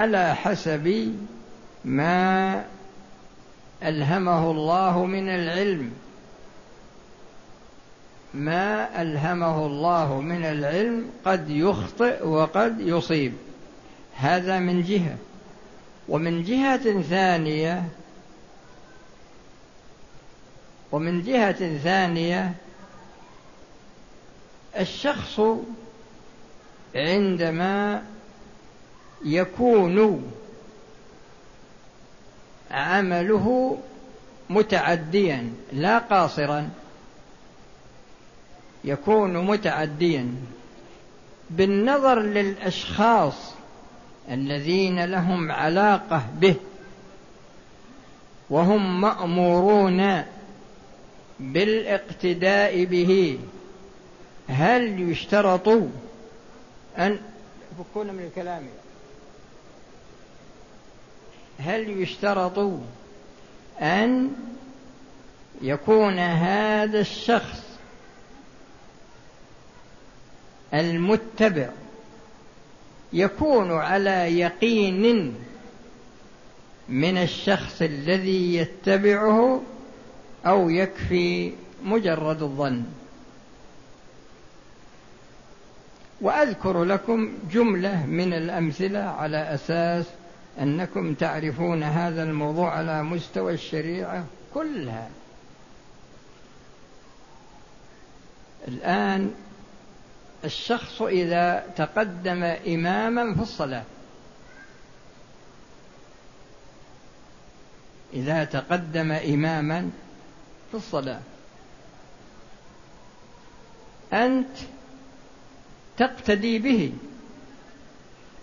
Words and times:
على 0.00 0.34
حسب 0.34 1.14
ما 1.84 2.64
ألهمه 3.82 4.50
الله 4.50 5.04
من 5.04 5.28
العلم. 5.28 5.92
ما 8.34 9.02
ألهمه 9.02 9.66
الله 9.66 10.20
من 10.20 10.44
العلم 10.44 11.10
قد 11.24 11.50
يخطئ 11.50 12.26
وقد 12.26 12.80
يصيب. 12.80 13.32
هذا 14.16 14.58
من 14.58 14.82
جهة. 14.82 15.16
ومن 16.08 16.42
جهة 16.42 17.02
ثانية 17.02 17.88
ومن 20.92 21.22
جهة 21.22 21.78
ثانية 21.78 22.54
الشخص 24.78 25.40
عندما 26.94 28.02
يكون 29.24 30.22
عمله 32.70 33.78
متعديا 34.50 35.52
لا 35.72 35.98
قاصرا 35.98 36.70
يكون 38.84 39.46
متعديا. 39.46 40.34
بالنظر 41.50 42.20
للأشخاص 42.20 43.54
الذين 44.30 45.04
لهم 45.04 45.52
علاقة 45.52 46.22
به 46.40 46.54
وهم 48.50 49.00
مأمورون 49.00 50.22
بالاقتداء 51.40 52.84
به 52.84 53.38
هل 54.48 55.10
يشترط 55.10 55.68
ان 56.98 57.18
فكون 57.78 58.06
من 58.06 58.24
الكلام. 58.24 58.62
هل 61.58 62.02
يشترط 62.02 62.58
أن 63.80 64.30
يكون 65.62 66.18
هذا 66.18 67.00
الشخص 67.00 67.62
المتبع 70.74 71.68
يكون 73.12 73.72
على 73.72 74.38
يقين 74.38 75.34
من 76.88 77.18
الشخص 77.18 77.82
الذي 77.82 78.54
يتبعه 78.54 79.62
أو 80.46 80.70
يكفي 80.70 81.52
مجرد 81.84 82.42
الظن؟ 82.42 82.84
وأذكر 86.20 86.84
لكم 86.84 87.32
جملة 87.52 88.06
من 88.06 88.32
الأمثلة 88.32 89.00
على 89.00 89.54
أساس 89.54 90.06
أنكم 90.60 91.14
تعرفون 91.14 91.82
هذا 91.82 92.22
الموضوع 92.22 92.70
على 92.70 93.02
مستوى 93.02 93.54
الشريعة 93.54 94.24
كلها. 94.54 95.10
الآن 98.68 99.34
الشخص 100.44 101.02
إذا 101.02 101.66
تقدم 101.76 102.42
إماما 102.42 103.34
في 103.34 103.42
الصلاة 103.42 103.84
إذا 108.14 108.44
تقدم 108.44 109.12
إماما 109.12 109.90
في 110.70 110.76
الصلاة 110.76 111.20
أنت 114.12 114.56
تقتدي 115.96 116.58
به. 116.58 116.92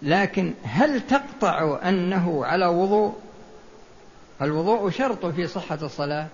لكن 0.02 0.53
هل 0.64 1.02
تقطع 1.02 1.80
أنه 1.89 2.45
على 2.45 2.66
وضوء؟ 2.66 3.16
الوضوء 4.42 4.89
شرط 4.89 5.25
في 5.25 5.47
صحة 5.47 5.80
الصلاة 5.81 6.28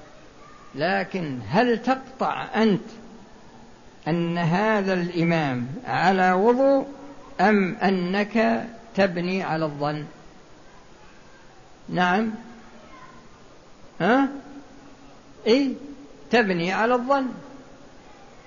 لكن 0.76 1.40
هل 1.50 1.82
تقطع 1.82 2.48
أنت 2.56 2.90
أن 4.08 4.38
هذا 4.38 4.94
الإمام 4.94 5.68
على 5.86 6.32
وضوء 6.32 6.88
أم 7.42 7.76
أنك 7.76 8.66
تبني 8.96 9.44
على 9.44 9.66
الظن؟ 9.66 10.06
نعم. 11.90 12.32
ها؟ 14.02 14.28
إيه 15.48 15.74
تبني 16.32 16.74
على 16.74 16.94
الظن. 16.94 17.28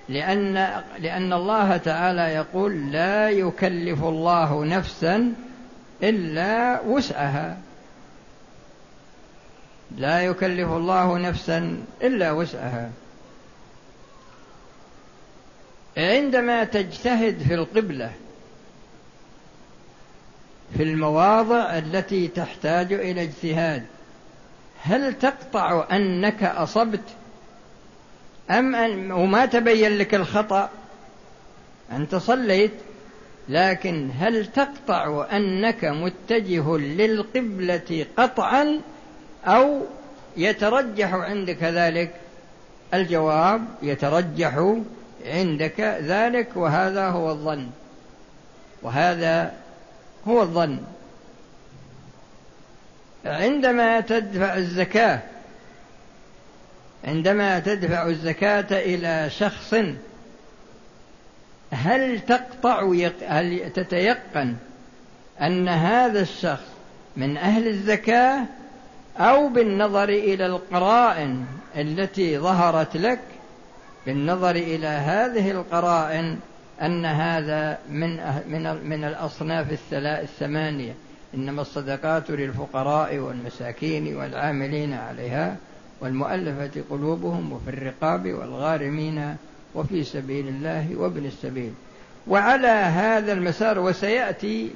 لأن 0.09 0.53
لأن 0.99 1.33
الله 1.33 1.77
تعالى 1.77 2.21
يقول 2.21 2.91
لا 2.91 3.29
يكلف 3.29 4.03
الله 4.03 4.65
نفسا 4.65 5.33
إلا 6.03 6.81
وسعها. 6.81 7.57
لا 9.97 10.21
يكلف 10.21 10.69
الله 10.69 11.17
نفسا 11.17 11.83
إلا 12.01 12.31
وسعها. 12.31 12.89
عندما 15.97 16.63
تجتهد 16.63 17.39
في 17.47 17.53
القبلة 17.53 18.11
في 20.77 20.83
المواضع 20.83 21.77
التي 21.77 22.27
تحتاج 22.27 22.93
إلى 22.93 23.23
اجتهاد 23.23 23.85
هل 24.83 25.13
تقطع 25.13 25.87
أنك 25.91 26.43
أصبت 26.43 27.03
أم 28.51 28.75
ان 28.75 29.11
وما 29.11 29.45
تبين 29.45 29.97
لك 29.97 30.15
الخطأ؟ 30.15 30.69
أنت 31.91 32.15
صليت 32.15 32.71
لكن 33.49 34.09
هل 34.19 34.45
تقطع 34.45 35.27
أنك 35.31 35.85
متجه 35.85 36.77
للقبلة 36.77 38.05
قطعا 38.17 38.81
أو 39.45 39.81
يترجح 40.37 41.13
عندك 41.13 41.63
ذلك؟ 41.63 42.11
الجواب 42.93 43.65
يترجح 43.81 44.75
عندك 45.25 45.79
ذلك 46.01 46.47
وهذا 46.55 47.07
هو 47.07 47.29
الظن. 47.31 47.67
وهذا 48.81 49.53
هو 50.27 50.41
الظن. 50.41 50.79
عندما 53.25 53.99
تدفع 53.99 54.57
الزكاة 54.57 55.19
عندما 57.03 57.59
تدفع 57.59 58.07
الزكاة 58.07 58.67
إلى 58.71 59.29
شخص 59.29 59.75
هل 61.71 62.19
تقطع 62.19 62.93
هل 63.27 63.69
تتيقن 63.73 64.55
أن 65.41 65.67
هذا 65.67 66.21
الشخص 66.21 66.67
من 67.17 67.37
أهل 67.37 67.67
الزكاة 67.67 68.45
أو 69.17 69.49
بالنظر 69.49 70.09
إلى 70.09 70.45
القرائن 70.45 71.45
التي 71.77 72.37
ظهرت 72.37 72.97
لك؟ 72.97 73.19
بالنظر 74.05 74.55
إلى 74.55 74.87
هذه 74.87 75.51
القرائن 75.51 76.39
أن 76.81 77.05
هذا 77.05 77.79
من 77.89 78.15
من 78.47 78.89
من 78.89 79.03
الأصناف 79.03 79.93
الثمانية. 79.93 80.93
إنما 81.35 81.61
الصدقات 81.61 82.29
للفقراء 82.31 83.17
والمساكين 83.17 84.15
والعاملين 84.15 84.93
عليها. 84.93 85.55
والمؤلفة 86.01 86.83
قلوبهم 86.89 87.53
وفي 87.53 87.69
الرقاب 87.69 88.33
والغارمين 88.33 89.35
وفي 89.75 90.03
سبيل 90.03 90.47
الله 90.47 90.95
وابن 90.95 91.25
السبيل. 91.25 91.73
وعلى 92.27 92.67
هذا 92.67 93.33
المسار 93.33 93.79
وسيأتي 93.79 94.71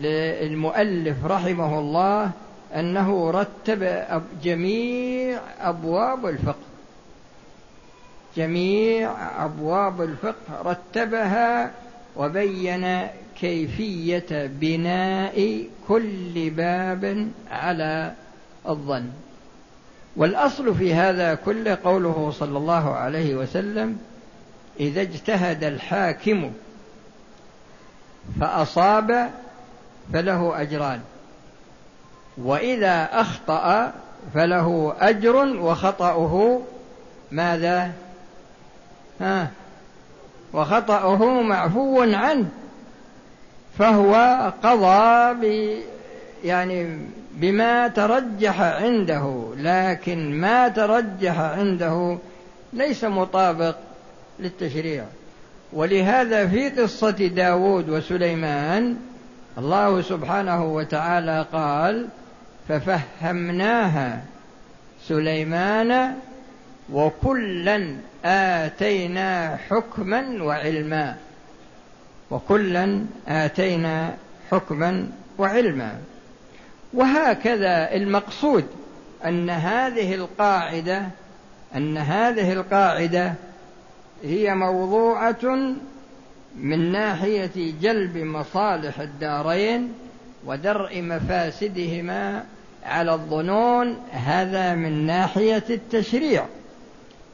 للمؤلف 0.00 1.24
رحمه 1.24 1.78
الله 1.78 2.30
أنه 2.74 3.30
رتب 3.30 4.02
جميع 4.42 5.40
أبواب 5.60 6.26
الفقه. 6.26 6.64
جميع 8.36 9.10
أبواب 9.44 10.02
الفقه 10.02 10.62
رتبها 10.64 11.70
وبين 12.16 13.06
كيفية 13.40 14.46
بناء 14.46 15.64
كل 15.88 16.50
باب 16.50 17.28
على 17.50 18.12
الظن. 18.68 19.10
والأصل 20.16 20.74
في 20.74 20.94
هذا 20.94 21.34
كله 21.34 21.78
قوله 21.84 22.32
صلى 22.38 22.58
الله 22.58 22.94
عليه 22.94 23.34
وسلم 23.34 23.98
إذا 24.80 25.02
اجتهد 25.02 25.64
الحاكم 25.64 26.52
فأصاب 28.40 29.30
فله 30.12 30.62
أجران 30.62 31.00
وإذا 32.38 33.08
أخطأ 33.12 33.92
فله 34.34 34.94
أجر 35.00 35.36
وخطأه 35.36 36.60
ماذا؟ 37.30 37.92
ها 39.20 39.50
وخطأه 40.52 41.42
معفو 41.42 42.02
عنه 42.02 42.48
فهو 43.78 44.14
قضى 44.62 45.34
يعني 46.44 46.98
بما 47.34 47.88
ترجح 47.88 48.60
عنده 48.60 49.52
لكن 49.56 50.40
ما 50.40 50.68
ترجح 50.68 51.40
عنده 51.40 52.18
ليس 52.72 53.04
مطابق 53.04 53.76
للتشريع. 54.40 55.04
ولهذا 55.72 56.46
في 56.46 56.68
قصة 56.68 57.10
داود 57.10 57.88
وسليمان 57.88 58.96
الله 59.58 60.02
سبحانه 60.02 60.64
وتعالى 60.64 61.46
قال 61.52 62.08
ففهمناها 62.68 64.22
سليمان 65.02 66.14
وكلا 66.92 67.96
آتينا 68.24 69.58
حكما 69.70 70.42
وعلما. 70.42 71.16
وكلا 72.30 73.04
آتينا 73.28 74.14
حكما 74.50 75.08
وعلما. 75.38 75.94
وهكذا 76.94 77.94
المقصود 77.94 78.64
أن 79.24 79.50
هذه 79.50 80.14
القاعدة 80.14 81.02
أن 81.76 81.96
هذه 81.96 82.52
القاعدة 82.52 83.34
هي 84.24 84.54
موضوعة 84.54 85.74
من 86.56 86.92
ناحية 86.92 87.72
جلب 87.82 88.16
مصالح 88.16 89.00
الدارين 89.00 89.92
ودرء 90.46 91.02
مفاسدهما 91.02 92.44
على 92.84 93.12
الظنون 93.12 93.96
هذا 94.10 94.74
من 94.74 95.06
ناحية 95.06 95.64
التشريع 95.70 96.44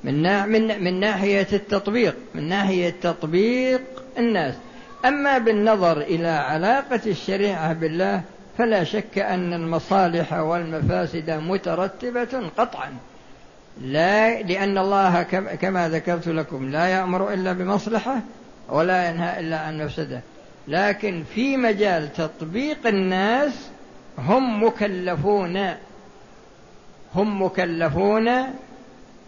من, 0.05 0.49
من, 0.49 0.85
من 0.85 1.01
ناحية 1.01 1.47
التطبيق 1.53 2.17
من 2.35 2.49
ناحية 2.49 2.95
تطبيق 3.03 3.81
الناس. 4.19 4.55
أما 5.05 5.39
بالنظر 5.39 6.01
إلى 6.01 6.29
علاقة 6.29 7.01
الشريعة 7.07 7.73
بالله 7.73 8.23
فلا 8.59 8.85
شك 8.85 9.19
أن 9.19 9.53
المصالح 9.53 10.33
والمفاسد 10.33 11.31
مترتبة 11.31 12.51
قطعا. 12.57 12.93
لا 13.83 14.43
لأن 14.43 14.79
الله 14.79 15.23
كما 15.61 15.89
ذكرت 15.89 16.29
لكم 16.29 16.71
لا 16.71 16.87
يأمر 16.87 17.33
إلا 17.33 17.53
بمصلحة 17.53 18.21
ولا 18.69 19.09
ينهى 19.09 19.41
إلا 19.41 19.59
عن 19.59 19.85
مفسدة. 19.85 20.21
لكن 20.69 21.25
في 21.35 21.57
مجال 21.57 22.13
تطبيق 22.13 22.87
الناس 22.87 23.69
هم 24.19 24.63
مكلفون 24.63 25.75
هم 27.15 27.43
مكلفون 27.43 28.31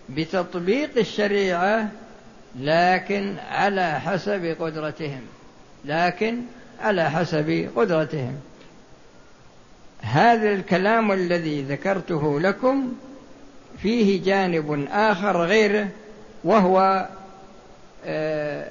بتطبيق 0.08 0.90
الشريعة 0.96 1.88
لكن 2.60 3.34
على 3.50 4.00
حسب 4.00 4.56
قدرتهم. 4.60 5.20
لكن 5.84 6.42
على 6.82 7.10
حسب 7.10 7.70
قدرتهم. 7.76 8.34
هذا 10.02 10.48
الكلام 10.52 11.12
الذي 11.12 11.62
ذكرته 11.62 12.40
لكم 12.40 12.92
فيه 13.82 14.24
جانب 14.24 14.86
آخر 14.90 15.44
غيره 15.44 15.88
وهو 16.44 17.08
آه، 18.04 18.68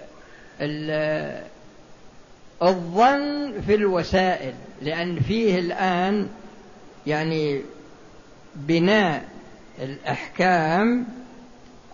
الظن 2.63 3.53
في 3.67 3.75
الوسائل 3.75 4.53
لأن 4.81 5.19
فيه 5.19 5.59
الآن 5.59 6.27
يعني 7.07 7.61
بناء 8.55 9.23
الأحكام 9.81 11.05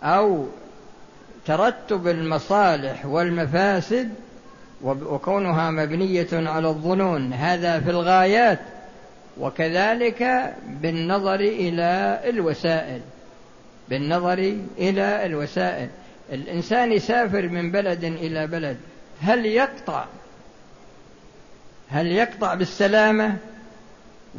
أو 0.03 0.45
ترتب 1.45 2.07
المصالح 2.07 3.05
والمفاسد 3.05 4.09
وكونها 4.83 5.71
مبنية 5.71 6.27
على 6.31 6.67
الظنون. 6.67 7.33
هذا 7.33 7.79
في 7.79 7.89
الغايات 7.89 8.59
وكذلك 9.39 10.53
بالنظر 10.81 11.39
إلى 11.39 12.21
الوسائل. 12.29 13.01
بالنظر 13.89 14.57
إلى 14.77 15.25
الوسائل. 15.25 15.89
الإنسان 16.31 16.91
يسافر 16.91 17.47
من 17.47 17.71
بلد 17.71 18.03
إلى 18.03 18.47
بلد 18.47 18.77
هل 19.21 19.45
يقطع؟ 19.45 20.05
هل 21.89 22.07
يقطع 22.07 22.53
بالسلامة؟ 22.53 23.37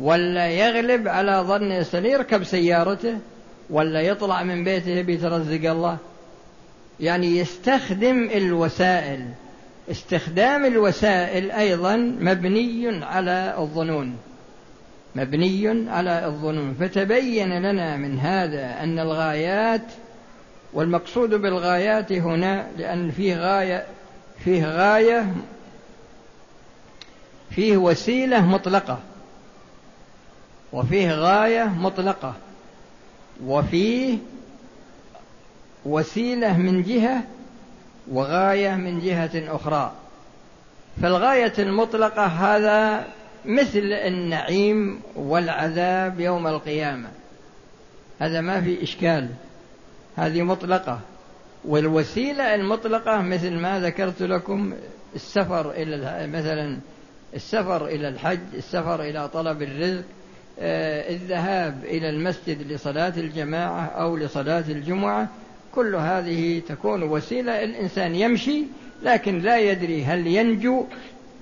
ولا 0.01 0.47
يغلب 0.47 1.09
على 1.09 1.45
ظن 1.47 1.73
يركب 2.07 2.45
سيارته؟ 2.45 3.19
ولا 3.71 4.01
يطلع 4.01 4.43
من 4.43 4.65
بيته 4.65 5.03
بيترزق 5.03 5.71
الله؟ 5.71 5.99
يعني 7.01 7.39
يستخدم 7.39 8.31
الوسائل. 8.35 9.27
استخدام 9.91 10.65
الوسائل 10.65 11.51
أيضا 11.51 11.97
مبني 12.21 13.05
على 13.05 13.55
الظنون. 13.59 14.17
مبني 15.19 15.91
على 15.91 16.27
الظنون. 16.27 16.75
فتبين 16.81 17.59
لنا 17.59 17.97
من 17.97 18.19
هذا 18.19 18.83
أن 18.83 18.99
الغايات 18.99 19.83
والمقصود 20.73 21.35
بالغايات 21.35 22.13
هنا 22.13 22.67
لأن 22.77 23.11
فيه 23.11 23.37
غاية 23.37 23.87
فيه 24.45 24.65
غاية 24.67 25.35
فيه 27.51 27.77
وسيلة 27.77 28.47
مطلقة 28.47 28.99
وفيه 30.73 31.13
غاية 31.13 31.65
مطلقة 31.65 32.35
وفيه 33.45 34.19
وسيلة 35.85 36.59
من 36.59 36.83
جهة 36.83 37.23
وغاية 38.11 38.75
من 38.75 39.01
جهة 39.01 39.57
أخرى. 39.57 39.93
فالغاية 41.03 41.53
المطلقة 41.59 42.27
هذا 42.27 43.07
مثل 43.45 43.93
النعيم 43.93 45.01
والعذاب 45.17 46.21
يوم 46.21 46.47
القيامة. 46.47 47.09
هذا 48.19 48.41
ما 48.41 48.61
في 48.61 48.83
إشكال. 48.83 49.29
هذه 50.17 50.43
مطلقة. 50.43 51.01
والوسيلة 51.65 52.55
المطلقة 52.55 53.23
مثل 53.23 53.55
ما 53.55 53.81
ذكرت 53.81 54.23
لكم 54.23 54.75
السفر 55.15 55.71
إلى 55.71 56.27
مثلا 56.27 56.79
السفر 57.35 57.87
إلى 57.87 58.09
الحج 58.09 58.39
السفر 58.55 59.03
إلى 59.03 59.29
طلب 59.29 59.63
الرزق 59.63 60.05
آه، 60.61 61.11
الذهاب 61.11 61.85
إلى 61.85 62.11
المسجد 62.11 62.73
لصلاة 62.73 63.13
الجماعة 63.17 63.87
أو 63.87 64.17
لصلاة 64.17 64.65
الجمعة. 64.69 65.29
كل 65.75 65.95
هذه 65.95 66.63
تكون 66.69 67.03
وسيلة. 67.03 67.65
الإنسان 67.65 68.15
يمشي 68.15 68.65
لكن 69.03 69.39
لا 69.39 69.59
يدري 69.59 70.05
هل 70.05 70.27
ينجو 70.27 70.87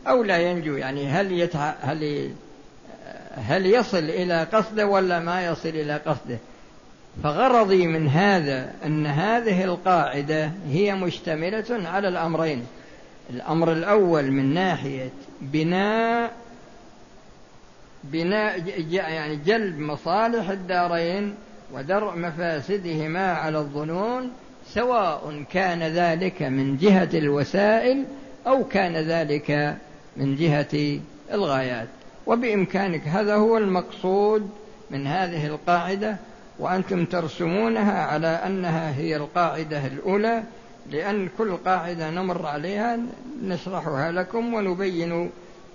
أو 0.09 0.23
لا 0.23 0.39
ينجو 0.39 0.77
يعني 0.77 1.07
هل 1.07 1.33
يتع... 1.33 1.75
هل 1.81 2.31
هل 3.35 3.67
يصل 3.67 3.99
إلى 3.99 4.43
قصده 4.53 4.87
ولا 4.87 5.21
ما 5.21 5.47
يصل 5.47 5.69
إلى 5.69 5.97
قصده. 5.97 6.39
فغرضي 7.23 7.87
من 7.87 8.09
هذا 8.09 8.73
أن 8.85 9.07
هذه 9.07 9.65
القاعدة 9.65 10.51
هي 10.69 10.95
مشتملة 10.95 11.89
على 11.89 12.09
الأمرين. 12.09 12.67
الأمر 13.31 13.73
الأول 13.73 14.31
من 14.31 14.55
ناحية 14.55 15.11
بناء 15.41 16.33
بناء 18.05 18.63
يعني 18.91 19.37
جلب 19.37 19.79
مصالح 19.79 20.51
الدارين 20.51 21.35
ودرء 21.73 22.17
مفاسدهما 22.17 23.33
على 23.33 23.59
الظنون 23.59 24.31
سواء 24.75 25.45
كان 25.53 25.83
ذلك 25.83 26.43
من 26.43 26.77
جهة 26.77 27.09
الوسائل 27.15 28.05
أو 28.47 28.65
كان 28.65 28.97
ذلك 28.97 29.77
من 30.17 30.37
جهة 30.37 31.01
الغايات. 31.33 31.89
وبإمكانك 32.27 33.09
هذا 33.09 33.35
هو 33.35 33.59
المقصود 33.59 34.51
من 34.91 35.07
هذه 35.07 35.47
القاعدة 35.47 36.17
وأنتم 36.59 37.05
ترسمونها 37.05 38.03
على 38.03 38.27
أنها 38.27 38.95
هي 38.95 39.17
القاعدة 39.17 39.87
الأولى 39.87 40.43
لأن 40.91 41.29
كل 41.39 41.57
قاعدة 41.57 42.11
نمر 42.11 42.47
عليها 42.47 42.99
نشرحها 43.43 44.13
لكم 44.13 44.55
ونبين 44.55 45.31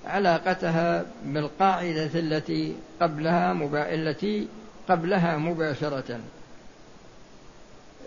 علاقتها 0.06 1.06
بالقاعدة 1.26 2.10
التي 2.16 2.76
قبلها 3.02 3.54
مبا... 3.54 3.94
التي 3.94 4.48
قبلها 4.90 5.38
مباشرة. 5.38 6.20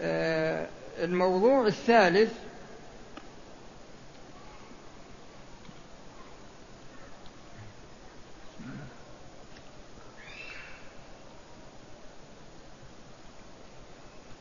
آه، 0.02 0.66
الموضوع 1.02 1.66
الثالث 1.66 2.32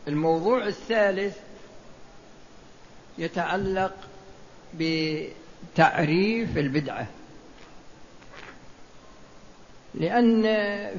الموضوع 0.08 0.68
الثالث 0.68 1.38
يتعلق 3.18 3.94
بتعريف 4.80 6.58
البدعة. 6.58 7.08
لأن 9.96 10.44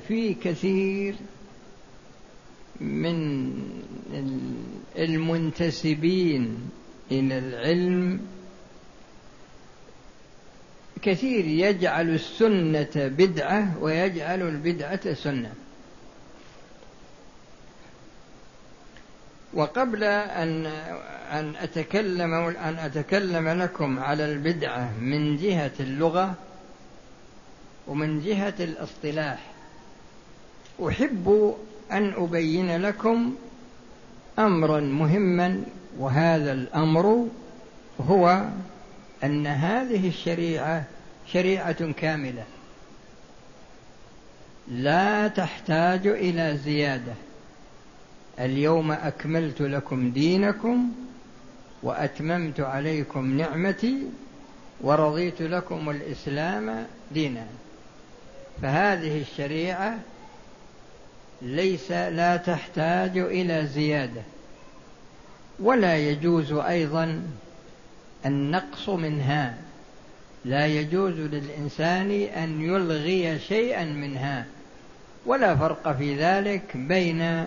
في 0.09 0.35
كثير 0.35 1.15
من 2.81 3.53
المنتسبين 4.99 6.71
إلى 7.11 7.39
العلم 7.39 8.21
كثير 11.03 11.45
يجعل 11.45 12.15
السنة 12.15 12.91
بدعة 12.95 13.83
ويجعل 13.83 14.43
البدعة 14.43 15.15
سنة. 15.15 15.55
وقبل 19.55 20.05
أن 20.05 20.67
أن 21.33 21.57
أتكلم 21.57 22.35
أن 22.35 22.79
أتكلم 22.79 23.49
لكم 23.49 23.99
على 23.99 24.33
البدعة 24.33 24.91
من 25.01 25.37
جهة 25.37 25.73
اللغة 25.81 26.35
ومن 27.87 28.21
جهة 28.21 28.55
الاصطلاح 28.61 29.39
أحب 30.89 31.55
أن 31.93 32.13
أبين 32.17 32.83
لكم 32.83 33.35
أمرا 34.39 34.81
مهما 34.81 35.63
وهذا 35.99 36.53
الأمر 36.53 37.29
هو 38.01 38.45
أن 39.25 39.47
هذه 39.47 40.09
الشريعة 40.09 40.85
شريعة 41.33 41.93
كاملة 41.93 42.45
لا 44.69 45.29
تحتاج 45.29 46.07
إلى 46.07 46.59
زيادة. 46.65 47.13
اليوم 48.41 48.93
أكملت 48.93 49.61
لكم 49.61 50.11
دينكم 50.11 50.93
وأتممت 51.83 52.61
عليكم 52.61 53.38
نعمتي 53.38 53.99
ورضيت 54.81 55.43
لكم 55.43 55.91
الإسلام 55.91 56.87
دينا. 57.12 57.47
فهذه 58.62 59.21
الشريعة 59.21 59.99
ليس 61.43 61.91
لا 61.91 62.37
تحتاج 62.37 63.19
إلى 63.19 63.67
زيادة 63.67 64.23
ولا 65.59 65.97
يجوز 65.97 66.53
أيضا 66.53 67.23
النقص 68.26 68.88
منها. 68.88 69.55
لا 70.45 70.67
يجوز 70.67 71.14
للإنسان 71.14 72.11
أن 72.11 72.61
يلغي 72.61 73.38
شيئا 73.38 73.85
منها 73.85 74.47
ولا 75.26 75.57
فرق 75.57 75.97
في 75.97 76.17
ذلك 76.17 76.76
بين 76.76 77.47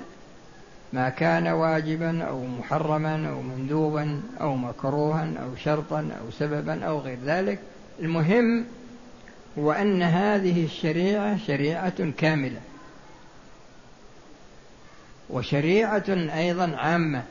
ما 0.94 1.10
كان 1.10 1.48
واجبا 1.48 2.24
أو 2.24 2.46
محرما 2.46 3.30
أو 3.30 3.42
مندوبا 3.42 4.22
أو 4.42 4.56
مكروها 4.56 5.34
أو 5.44 5.56
شرطا 5.56 6.00
أو 6.00 6.32
سببا 6.32 6.86
أو 6.86 7.00
غير 7.00 7.18
ذلك. 7.26 7.60
المهم 8.00 8.66
هو 9.60 9.72
أن 9.72 10.02
هذه 10.02 10.66
الشريعة 10.66 11.38
شريعة 11.38 12.12
كاملة 12.18 12.62
وشريعة 15.30 16.06
أيضا 16.10 16.76
عامة 16.76 17.24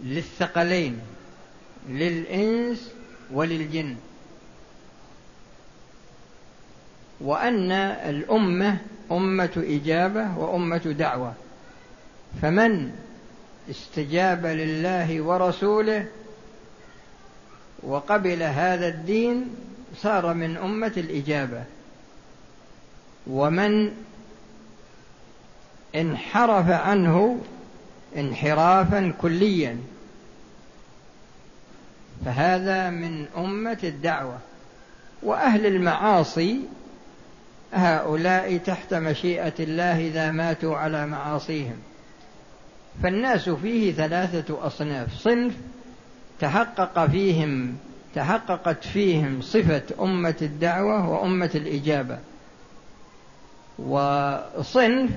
للثقلين 0.00 0.98
للإنس 1.88 2.90
وللجن. 3.32 3.96
وأن 7.20 7.72
الأمة 7.72 8.78
أمة 9.12 9.50
إجابة 9.56 10.38
وأمة 10.38 10.76
دعوة. 10.98 11.34
فمن 12.42 12.92
استجاب 13.70 14.46
لله 14.46 15.20
ورسوله 15.20 16.06
وقبل 17.82 18.42
هذا 18.42 18.88
الدين 18.88 19.54
صار 19.96 20.34
من 20.34 20.56
أمة 20.56 20.92
الإجابة. 20.96 21.64
ومن 23.26 23.96
انحرف 25.96 26.70
عنه 26.70 27.40
انحرافا 28.16 29.12
كليا. 29.20 29.78
فهذا 32.24 32.90
من 32.90 33.26
أمة 33.36 33.78
الدعوة. 33.84 34.38
وأهل 35.22 35.66
المعاصي 35.66 36.60
هؤلاء 37.72 38.56
تحت 38.56 38.94
مشيئة 38.94 39.54
الله 39.60 40.08
إذا 40.08 40.30
ماتوا 40.30 40.76
على 40.76 41.06
معاصيهم. 41.06 41.76
فالناس 43.02 43.48
فيه 43.48 43.92
ثلاثة 43.92 44.66
أصناف. 44.66 45.14
صنف 45.14 45.54
تحقق 46.40 47.06
فيهم 47.06 47.76
تحققت 48.14 48.84
فيهم 48.84 49.40
صفة 49.42 49.82
أمة 50.00 50.36
الدعوة 50.42 51.08
وأمة 51.10 51.50
الإجابة. 51.54 52.18
وصنف 53.78 55.10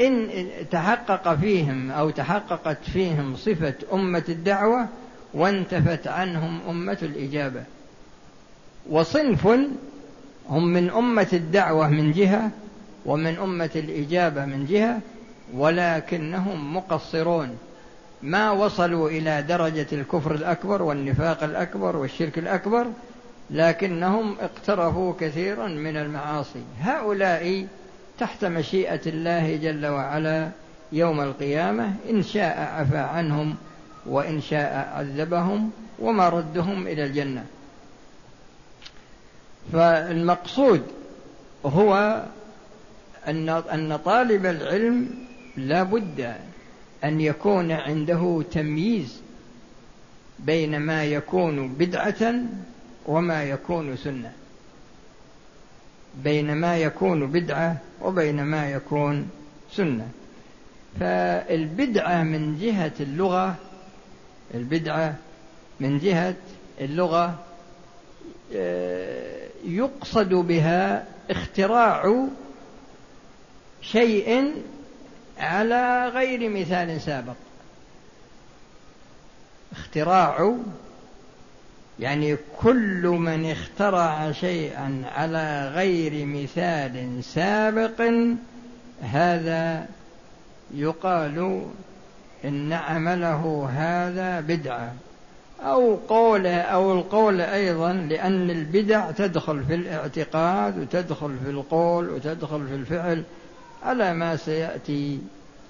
إن 0.00 0.28
تحقق 0.70 1.34
فيهم 1.34 1.90
أو 1.90 2.10
تحققت 2.10 2.84
فيهم 2.84 3.36
صفة 3.36 3.74
أمة 3.92 4.24
الدعوة 4.28 4.88
وانتفت 5.34 6.06
عنهم 6.06 6.60
أمة 6.68 6.98
الإجابة. 7.02 7.64
وصنف 8.90 9.46
هم 10.48 10.64
من 10.64 10.90
أمة 10.90 11.28
الدعوة 11.32 11.88
من 11.88 12.12
جهة 12.12 12.50
ومن 13.06 13.38
أمة 13.38 13.70
الإجابة 13.76 14.44
من 14.46 14.66
جهة 14.66 15.00
ولكنهم 15.54 16.76
مقصرون. 16.76 17.58
ما 18.22 18.50
وصلوا 18.50 19.10
إلى 19.10 19.42
درجة 19.42 19.86
الكفر 19.92 20.34
الأكبر 20.34 20.82
والنفاق 20.82 21.42
الأكبر 21.42 21.96
والشرك 21.96 22.38
الأكبر 22.38 22.86
لكنهم 23.50 24.36
اقترفوا 24.40 25.12
كثيرا 25.20 25.68
من 25.68 25.96
المعاصي. 25.96 26.62
هؤلاء 26.80 27.66
تحت 28.18 28.44
مشيئة 28.44 29.00
الله 29.06 29.56
جل 29.56 29.86
وعلا 29.86 30.50
يوم 30.92 31.20
القيامة 31.20 31.94
إن 32.10 32.22
شاء 32.22 32.58
عفى 32.58 32.98
عنهم 32.98 33.56
وإن 34.06 34.40
شاء 34.40 34.92
عذبهم 34.96 35.70
وما 35.98 36.28
ردهم 36.28 36.86
إلى 36.86 37.04
الجنة. 37.04 37.44
فالمقصود 39.72 40.82
هو 41.66 42.22
أن 43.28 43.48
أن 43.48 43.96
طالب 44.04 44.46
العلم 44.46 45.25
لا 45.56 45.82
بد 45.82 46.36
أن 47.04 47.20
يكون 47.20 47.72
عنده 47.72 48.44
تمييز 48.52 49.20
بين 50.38 50.78
ما 50.78 51.04
يكون 51.04 51.68
بدعة 51.68 52.34
وما 53.06 53.44
يكون 53.44 53.96
سنة. 53.96 54.32
بين 56.24 56.56
ما 56.56 56.78
يكون 56.78 57.26
بدعة 57.26 57.78
وبين 58.02 58.42
ما 58.42 58.70
يكون 58.70 59.28
سنة. 59.72 60.08
فالبدعة 61.00 62.22
من 62.22 62.58
جهة 62.58 62.92
اللغة 63.00 63.56
البدعة 64.54 65.16
من 65.80 65.98
جهة 65.98 66.34
اللغة 66.80 67.38
آه، 68.54 69.46
يقصد 69.64 70.28
بها 70.28 71.06
اختراع 71.30 72.26
شيء 73.82 74.52
على 75.38 76.08
غير 76.08 76.48
مثال 76.48 77.00
سابق. 77.00 77.34
اختراع 79.72 80.54
يعني 82.00 82.36
كل 82.60 83.06
من 83.06 83.50
اخترع 83.50 84.32
شيئا 84.32 85.02
على 85.16 85.72
غير 85.74 86.26
مثال 86.26 87.24
سابق 87.24 88.10
هذا 89.02 89.86
يقال 90.74 91.66
إن 92.44 92.72
عمله 92.72 93.68
هذا 93.72 94.40
بدعة. 94.40 94.92
أو 95.62 95.94
قوله 95.94 96.60
أو 96.60 96.92
القول 96.92 97.40
أيضا 97.40 97.92
لأن 97.92 98.50
البدع 98.50 99.10
تدخل 99.10 99.64
في 99.64 99.74
الاعتقاد 99.74 100.78
وتدخل 100.78 101.36
في 101.44 101.50
القول 101.50 102.10
وتدخل 102.10 102.66
في 102.68 102.74
الفعل 102.74 103.22
على 103.86 104.14
ما 104.14 104.36
سيأتي 104.36 105.18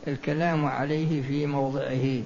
الكلام 0.09 0.65
عليه 0.65 1.23
في 1.23 1.47
موضعه. 1.47 2.23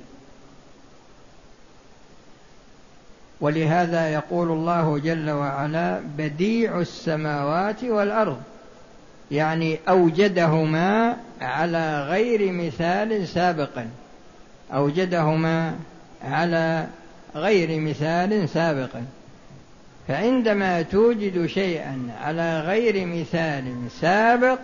ولهذا 3.40 4.08
يقول 4.08 4.50
الله 4.50 4.98
جل 4.98 5.30
وعلا 5.30 6.00
بديع 6.18 6.80
السماوات 6.80 7.84
والأرض. 7.84 8.42
يعني 9.30 9.78
أوجدهما 9.88 11.16
على 11.40 12.04
غير 12.04 12.52
مثال 12.52 13.28
سابق. 13.28 13.82
أوجدهما 14.72 15.74
على 16.24 16.86
غير 17.34 17.80
مثال 17.80 18.48
سابق. 18.48 18.90
فعندما 20.08 20.82
توجد 20.82 21.46
شيئا 21.46 22.08
على 22.22 22.60
غير 22.60 23.06
مثال 23.06 23.74
سابق 24.00 24.58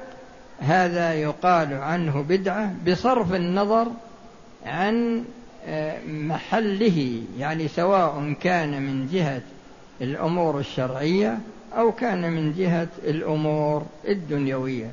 هذا 0.61 1.15
يقال 1.15 1.75
عنه 1.75 2.25
بدعة 2.29 2.75
بصرف 2.87 3.35
النظر 3.35 3.89
عن 4.67 5.25
محله 6.09 7.23
يعني 7.39 7.69
سواء 7.69 8.35
كان 8.41 8.83
من 8.83 9.09
جهة 9.13 9.43
الأمور 10.01 10.59
الشرعية 10.59 11.39
أو 11.77 11.93
كان 11.93 12.33
من 12.33 12.53
جهة 12.53 12.89
الأمور 13.05 13.87
الدنيوية. 14.09 14.91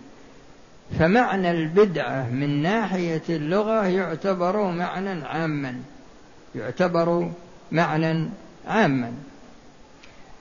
فمعنى 1.00 1.52
البدعة 1.52 2.30
من 2.30 2.62
ناحية 2.62 3.22
اللغة 3.30 3.88
يعتبر 3.88 4.72
معنى 4.72 5.26
عاما 5.26 5.76
يعتبر 6.56 7.30
معنى 7.72 8.30
عاما. 8.68 9.12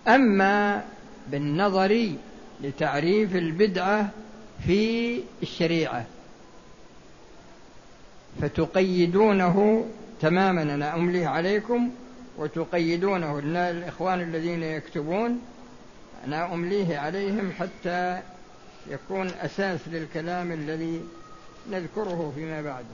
أما 0.09 0.85
بالنظر 1.31 2.09
لتعريف 2.61 3.37
البدعة 3.37 4.11
في 4.67 5.21
الشريعة 5.43 6.07
فتقيدونه 8.41 9.87
تماما 10.21 10.63
أنا 10.63 10.95
أملي 10.95 11.27
عليكم 11.27 11.91
وتقيدونه 12.39 13.39
الإخوان 13.71 14.21
الذين 14.21 14.63
يكتبون 14.63 15.41
أنا 16.27 16.55
أمليه 16.55 16.99
عليهم 16.99 17.53
حتى 17.53 18.21
يكون 18.91 19.27
أساس 19.29 19.81
للكلام 19.87 20.53
الذي 20.53 21.01
نذكره 21.71 22.33
فيما 22.35 22.63
بعد. 22.63 22.85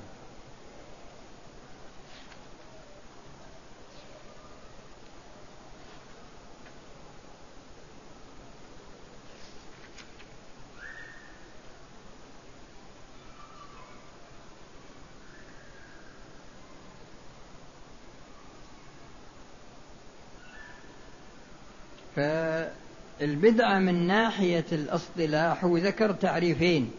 فالبدعة 23.38 23.78
من 23.78 24.07
ناحية 24.07 24.64
الأصطلاح 24.73 25.64
ذكر 25.64 26.12
تعريفين. 26.12 26.90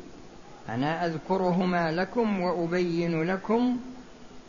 أنا 0.70 1.06
أذكرهما 1.06 1.92
لكم 1.92 2.40
وأبين 2.42 3.24
لكم 3.24 3.80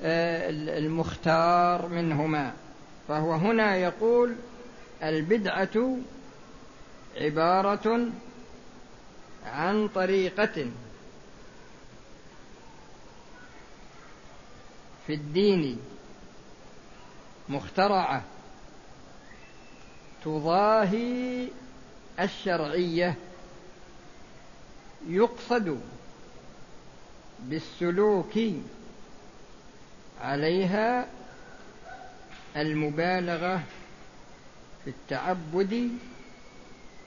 آه، 0.02 0.50
المختار 0.50 1.88
منهما. 1.88 2.52
فهو 3.09 3.32
هنا 3.32 3.76
يقول 3.76 4.37
البدعة 5.02 5.97
عبارة 7.16 8.09
عن 9.47 9.88
طريقة 9.88 10.66
في 15.06 15.14
الدين 15.14 15.78
مخترعة 17.49 18.23
تضاهي 20.25 21.49
الشرعية 22.21 23.14
يقصد 25.09 25.81
بالسلوك 27.40 28.38
عليها 30.21 31.07
المبالغة 32.57 33.62
في 34.85 34.90
التعبد 34.90 35.90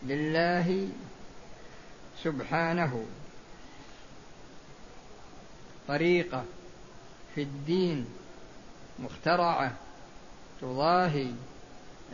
لله 0.04 0.90
سبحانه. 2.24 3.06
طريقة 5.88 6.44
في 7.36 7.42
الدين 7.42 8.06
مخترعة 9.00 9.74
تضاهي 10.62 11.32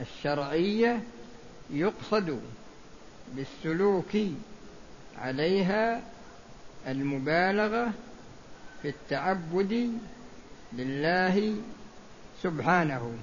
الشرعية 0.01 1.03
يقصد 1.69 2.41
بالسلوك 3.35 4.17
عليها 5.17 6.01
المبالغة 6.87 7.93
في 8.81 8.89
التعبد 8.89 9.91
لله 10.73 11.55
سبحانه. 12.43 13.17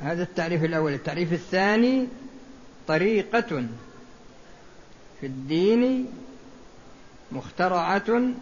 هذا 0.00 0.22
التعريف 0.22 0.64
الأول. 0.64 0.92
التعريف 0.92 1.32
الثاني 1.32 2.08
طريقة 2.88 3.66
في 5.20 5.26
الدين 5.26 6.06
مخترعة 7.32 8.32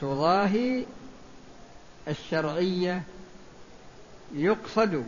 تضاهي 0.00 0.84
الشرعية 2.08 3.02
يقصد 4.34 5.04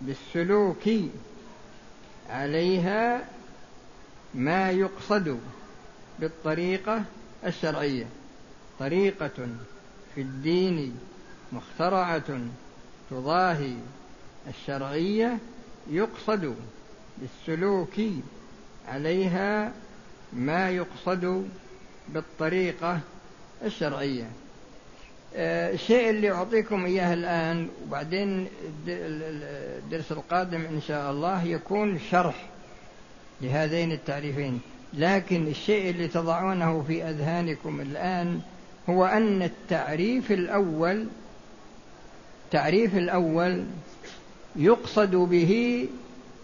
بالسلوك 0.00 0.88
عليها 2.30 3.28
ما 4.34 4.70
يقصد 4.70 5.40
بالطريقة 6.18 7.04
الشرعية. 7.46 8.06
طريقة 8.78 9.48
في 10.14 10.20
الدين 10.20 10.96
مخترعة 11.52 12.40
تضاهي 13.10 13.74
الشرعية 14.48 15.38
يقصد 15.90 16.56
بالسلوك 17.18 18.00
عليها 18.88 19.72
ما 20.32 20.70
يقصد 20.70 21.48
بالطريقة 22.08 23.00
الشرعية. 23.64 24.30
الشيء 25.34 26.10
اللي 26.10 26.30
أعطيكم 26.30 26.84
إياه 26.84 27.14
الآن 27.14 27.68
وبعدين 27.86 28.48
الدرس 28.88 30.12
القادم 30.12 30.60
إن 30.60 30.80
شاء 30.88 31.10
الله 31.10 31.44
يكون 31.44 31.98
شرح 32.10 32.46
لهذين 33.40 33.92
التعريفين. 33.92 34.60
لكن 34.94 35.46
الشيء 35.46 35.90
اللي 35.90 36.08
تضعونه 36.08 36.84
في 36.86 37.04
أذهانكم 37.04 37.80
الآن 37.80 38.40
هو 38.88 39.04
أن 39.04 39.42
التعريف 39.42 40.32
الأول 40.32 41.06
التعريف 42.44 42.96
الأول 42.96 43.64
يقصد 44.56 45.10
به 45.10 45.88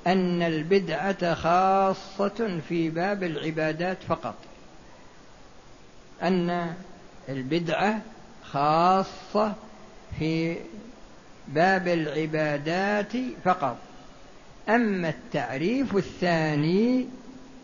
أن 0.07 0.43
البدعة 0.43 1.35
خاصة 1.35 2.61
في 2.69 2.91
باب 2.91 3.23
العبادات 3.23 3.97
فقط. 4.09 4.35
أن 6.23 6.75
البدعة 7.29 8.01
خاصة 8.55 9.53
في 10.19 10.57
باب 11.49 11.89
العبادات 11.89 13.13
فقط. 13.45 13.77
أما 14.69 15.09
التعريف 15.09 15.97
الثاني 15.97 17.07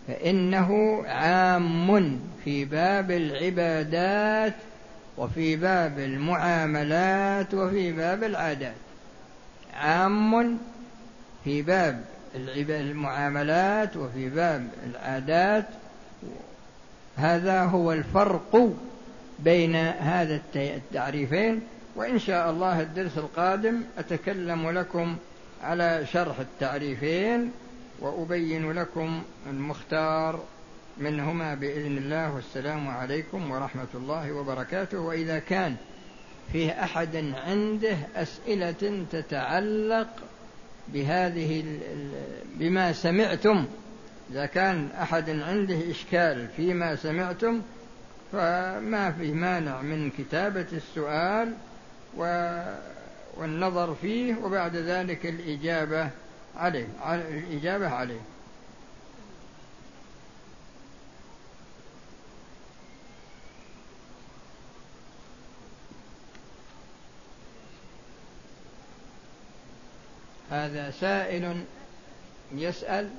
فإنه 0.09 1.03
عام 1.07 2.21
في 2.45 2.65
باب 2.65 3.11
العبادات 3.11 4.55
وفي 5.19 5.57
باب 5.57 5.99
المعاملات 5.99 7.55
وفي 7.55 7.93
باب 7.93 8.25
العادات. 8.25 8.75
عام 9.75 10.59
في 11.45 11.63
باب 11.63 12.05
المعاملات 12.35 13.97
وفي 13.97 14.29
باب 14.29 14.69
العادات. 14.87 15.67
هذا 17.17 17.65
هو 17.65 17.93
الفرق 17.93 18.73
بين 19.45 19.77
هذا 19.77 20.41
التعريفين 20.57 21.61
وإن 21.97 22.19
شاء 22.19 22.51
الله 22.51 22.81
الدرس 22.81 23.19
القادم 23.19 23.83
أتكلم 23.99 24.71
لكم 24.71 25.17
على 25.63 26.07
شرح 26.13 26.41
التعريفين 26.41 27.53
وأبين 28.01 28.73
لكم 28.73 29.23
المختار 29.51 30.45
منهما 30.99 31.55
بإذن 31.55 31.99
الله. 31.99 32.35
والسلام 32.35 32.89
عليكم 32.89 33.51
ورحمة 33.51 33.89
الله 33.95 34.33
وبركاته. 34.33 34.99
وإذا 34.99 35.39
كان 35.39 35.77
فيه 36.53 36.85
أحد 36.85 37.17
عنده 37.47 37.97
أسئلة 38.17 39.05
تتعلق 39.13 40.09
بهذه 40.89 41.65
بما 42.55 42.93
سمعتم 42.93 43.67
إذا 44.31 44.47
كان 44.47 44.89
أحد 45.03 45.31
عنده 45.31 45.91
إشكال 45.91 46.49
فيما 46.57 46.97
سمعتم 46.97 47.63
فما 48.33 49.13
في 49.19 49.33
مانع 49.33 49.83
من 49.83 50.11
كتابة 50.11 50.67
السؤال 50.73 51.55
والنظر 53.37 53.95
فيه 53.95 54.37
وبعد 54.37 54.77
ذلك 54.77 55.27
الإجابة 55.27 56.11
عليه 56.57 56.87
الإجابة 57.13 57.89
عليه. 57.89 58.21
هذا 70.51 70.91
سائل 70.91 71.65
يسأل 72.55 73.11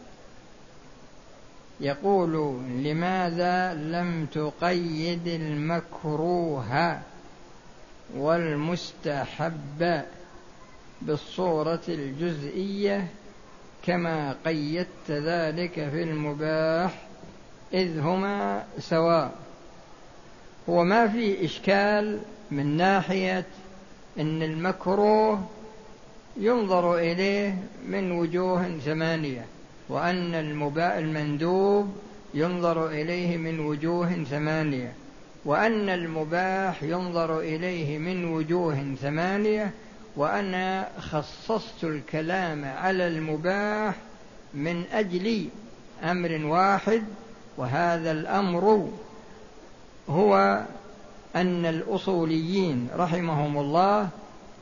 يقول 1.82 2.62
لماذا 2.84 3.74
لم 3.74 4.26
تقيد 4.26 5.28
المكروه 5.28 7.00
والمستحب 8.16 10.02
بالصورة 11.02 11.82
الجزئية 11.90 13.08
كما 13.84 14.36
قيدت 14.46 15.10
ذلك 15.10 15.74
في 15.74 16.04
المباح 16.04 17.02
إذ 17.74 18.00
هما 18.00 18.64
سواء؟ 18.80 19.32
هو 20.70 20.84
ما 20.84 21.08
في 21.08 21.46
إشكال 21.46 22.20
من 22.52 22.78
ناحية 22.78 23.46
أن 24.20 24.44
المكروه 24.44 25.48
ينظر 26.38 26.98
إليه 26.98 27.56
من 27.88 28.12
وجوه 28.12 28.78
ثمانية. 28.78 29.46
وأن 29.92 30.36
المندوب 31.00 31.96
ينظر 32.34 32.88
إليه 32.88 33.38
من 33.38 33.60
وجوه 33.60 34.24
ثمانية 34.30 34.94
وأن 35.46 35.90
المباح 35.90 36.84
ينظر 36.84 37.40
إليه 37.40 37.98
من 37.98 38.26
وجوه 38.26 38.96
ثمانية 39.02 39.72
وأنا 40.16 40.88
خصصت 41.00 41.84
الكلام 41.84 42.66
على 42.66 43.08
المباح 43.08 43.96
من 44.54 44.84
أجل 44.94 45.50
أمر 46.04 46.46
واحد 46.46 47.04
وهذا 47.58 48.12
الأمر 48.12 48.90
هو 50.10 50.62
أن 51.36 51.66
الأصوليين 51.66 52.88
رحمهم 52.96 53.58
الله 53.58 54.10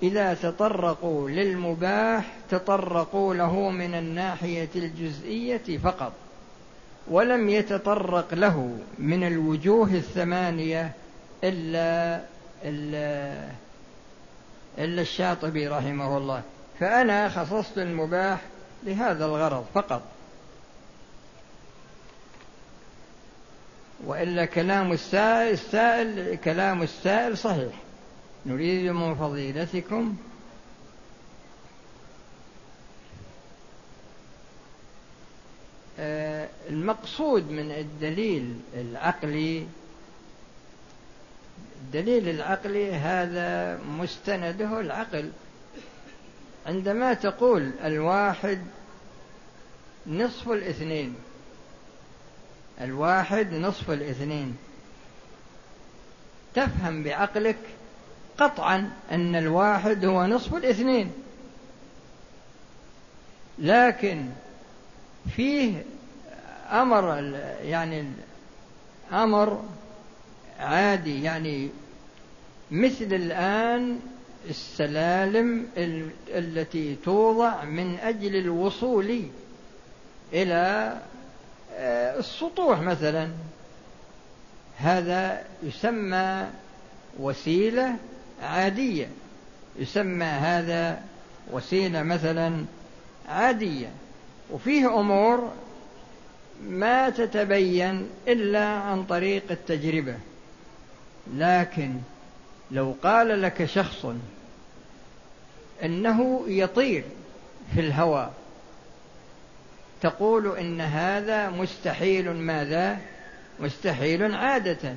إذا 0.04 0.34
تطرقوا 0.34 1.30
للمباح 1.30 2.26
تطرقوا 2.50 3.34
له 3.34 3.70
من 3.70 3.94
الناحية 3.94 4.70
الجزئية 4.76 5.78
فقط 5.78 6.14
ولم 7.08 7.50
يتطرق 7.50 8.34
له 8.34 8.78
من 9.00 9.28
الوجوه 9.28 9.94
الثمانية 9.94 10.92
إلا 11.44 12.22
إلا 12.64 13.50
إلا 14.78 15.02
الشاطبي 15.02 15.68
رحمه 15.68 16.18
الله. 16.18 16.42
فأنا 16.80 17.30
خصصت 17.30 17.78
المباح 17.78 18.40
لهذا 18.84 19.26
الغرض 19.26 19.66
فقط. 19.74 20.02
وإلا 24.06 24.46
كلام 24.46 24.92
السائل, 24.92 25.54
السائل 25.54 26.36
كلام 26.36 26.82
السائل 26.82 27.38
صحيح. 27.38 27.74
نريد 28.46 28.92
من 28.92 29.16
فضيلتكم 29.16 30.18
آه، 36.00 36.50
المقصود 36.70 37.50
من 37.50 37.72
الدليل 37.72 38.60
العقلي 38.74 39.68
الدليل 41.82 42.30
العقلي 42.30 42.92
هذا 42.94 43.80
مستنده 43.84 44.80
العقل. 44.80 45.32
عندما 46.66 47.14
تقول 47.14 47.72
الواحد 47.84 48.62
نصف 50.08 50.50
الاثنين 50.50 51.16
الواحد 52.82 53.54
نصف 53.54 53.92
الاثنين 53.92 54.58
تفهم 56.56 57.04
بعقلك 57.04 57.58
قطعا 58.40 58.92
أن 59.12 59.36
الواحد 59.36 60.06
هو 60.06 60.26
نصف 60.26 60.56
الاثنين. 60.56 61.12
لكن 63.60 64.26
فيه 65.36 65.84
أمر 66.72 67.34
يعني 67.64 68.06
أمر 69.14 69.64
عادي 70.60 71.24
يعني 71.24 71.70
مثل 72.72 73.14
الآن 73.14 74.00
السلالم 74.50 75.68
التي 76.28 76.96
توضع 76.96 77.64
من 77.64 78.00
أجل 78.00 78.36
الوصول 78.36 79.24
إلى 80.34 80.98
آه، 81.76 82.20
السطوح 82.20 82.80
مثلا. 82.80 83.30
هذا 84.78 85.44
يسمى 85.64 86.48
وسيلة 87.20 87.96
عادية. 88.44 89.08
يسمى 89.80 90.26
هذا 90.26 91.02
وسيلة 91.52 92.04
مثلا 92.04 92.66
عادية. 93.30 93.88
وفيه 94.52 95.00
أمور 95.00 95.52
ما 96.64 97.10
تتبين 97.10 98.10
إلا 98.28 98.66
عن 98.66 99.04
طريق 99.04 99.44
التجربة. 99.52 100.16
لكن 101.34 101.96
لو 102.72 102.96
قال 103.04 103.42
لك 103.42 103.66
شخص 103.66 104.06
إنه 105.84 106.44
يطير 106.48 107.04
في 107.74 107.80
الهواء 107.80 108.34
تقول 110.02 110.58
إن 110.58 110.82
هذا 110.82 111.50
مستحيل 111.50 112.32
ماذا؟ 112.32 112.98
مستحيل 113.60 114.36
عادة. 114.36 114.96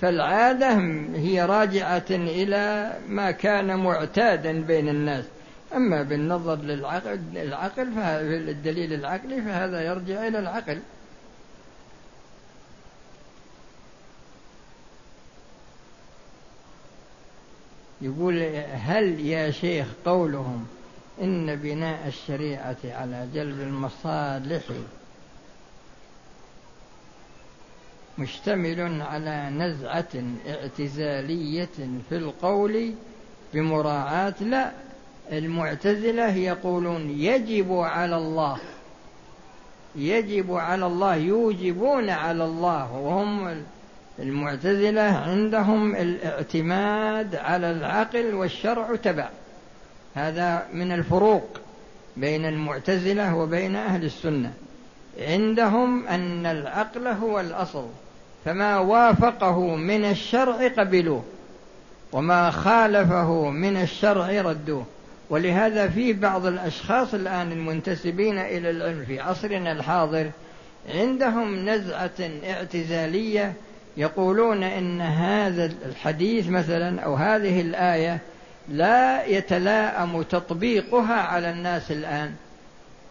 فالعادة 0.00 0.72
هي 1.14 1.44
راجعة 1.44 2.06
إلى 2.10 2.92
ما 3.08 3.30
كان 3.30 3.76
معتادا 3.76 4.62
بين 4.62 4.88
الناس. 4.88 5.24
أما 5.74 6.02
بالنظر 6.02 6.56
للعقل 6.56 7.20
العقل 7.36 7.98
الدليل 8.48 8.92
العقلي 8.92 9.42
فهذا 9.42 9.86
يرجع 9.86 10.26
إلى 10.26 10.38
العقل. 10.38 10.78
يقول 18.00 18.42
هل 18.72 19.20
يا 19.20 19.50
شيخ 19.50 19.86
قولهم 20.04 20.66
إن 21.22 21.56
بناء 21.56 22.08
الشريعة 22.08 22.76
على 22.84 23.28
جلب 23.34 23.60
المصالح 23.60 24.62
مشتمل 28.18 29.02
على 29.02 29.50
نزعة 29.50 30.08
اعتزالية 30.48 31.68
في 32.08 32.16
القول 32.16 32.92
بمراعاة 33.54 34.34
لا 34.40 34.72
المعتزلة 35.32 36.34
يقولون 36.34 37.10
يجب 37.10 37.72
على 37.72 38.16
الله 38.16 38.58
يجب 39.96 40.54
على 40.54 40.86
الله 40.86 41.14
يوجبون 41.16 42.10
على 42.10 42.44
الله 42.44 42.92
وهم 42.92 43.62
المعتزلة 44.18 45.02
عندهم 45.02 45.96
الاعتماد 45.96 47.36
على 47.36 47.70
العقل 47.70 48.34
والشرع 48.34 48.96
تبع. 48.96 49.28
هذا 50.14 50.66
من 50.72 50.92
الفروق 50.92 51.60
بين 52.16 52.46
المعتزلة 52.46 53.36
وبين 53.36 53.76
أهل 53.76 54.04
السنة. 54.04 54.52
عندهم 55.20 56.06
أن 56.06 56.46
العقل 56.46 57.06
هو 57.06 57.40
الأصل. 57.40 57.86
فما 58.48 58.78
وافقه 58.78 59.76
من 59.76 60.04
الشرع 60.04 60.68
قبلوه 60.68 61.24
وما 62.12 62.50
خالفه 62.50 63.50
من 63.50 63.76
الشرع 63.76 64.40
ردوه. 64.40 64.86
ولهذا 65.30 65.88
في 65.88 66.12
بعض 66.12 66.46
الأشخاص 66.46 67.14
الآن 67.14 67.52
المنتسبين 67.52 68.38
إلى 68.38 68.70
العلم 68.70 69.04
في 69.04 69.20
عصرنا 69.20 69.72
الحاضر 69.72 70.30
عندهم 70.94 71.68
نزعة 71.68 72.30
اعتزالية 72.44 73.52
يقولون 73.96 74.62
إن 74.62 75.00
هذا 75.00 75.72
الحديث 75.86 76.48
مثلا 76.48 77.00
أو 77.00 77.14
هذه 77.14 77.60
الآية 77.60 78.18
لا 78.68 79.24
يتلاءم 79.24 80.22
تطبيقها 80.22 81.14
على 81.14 81.50
الناس 81.50 81.92
الآن. 81.92 82.34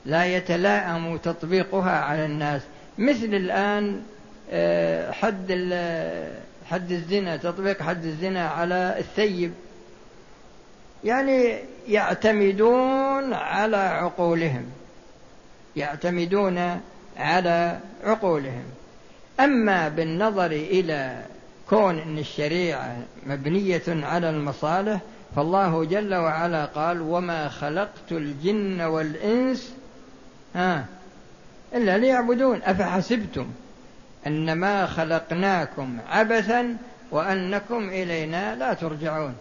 لا 0.06 0.26
يتلاءم 0.26 1.18
تطبيقها 1.18 2.00
على 2.00 2.26
الناس. 2.26 2.62
مثل 2.98 3.26
الآن 3.34 4.02
حد 5.12 5.52
حد 6.66 6.92
الزنا 6.92 7.38
تطبيق 7.38 7.82
حد 7.82 8.06
الزنا 8.06 8.48
على 8.50 8.96
الثيب. 9.00 9.52
يعني 11.04 11.60
يعتمدون 11.88 13.34
على 13.34 13.78
عقولهم. 13.78 14.66
يعتمدون 15.76 16.82
على 17.18 17.80
عقولهم. 18.04 18.64
أما 19.40 19.90
بالنظر 19.90 20.52
إلى 20.52 21.22
كون 21.70 22.00
أن 22.00 22.18
الشريعة 22.18 22.98
مبنية 23.28 23.84
على 23.88 24.30
المصالح 24.30 25.02
فالله 25.36 25.86
جل 25.86 26.16
وعلا 26.16 26.66
قال 26.66 27.02
وما 27.02 27.50
خلقت 27.50 28.12
الجن 28.12 28.82
والإنس 28.82 29.74
ها 30.56 30.86
إلا 31.76 31.98
ليعبدون. 31.98 32.62
أفحسبتم؟ 32.64 33.48
أنما 34.28 34.86
خلقناكم 34.86 35.98
عبثا 36.10 36.78
وأنكم 37.12 37.90
إلينا 37.90 38.56
لا 38.56 38.74
ترجعون. 38.74 39.36